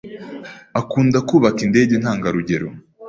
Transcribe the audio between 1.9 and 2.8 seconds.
ntangarugero.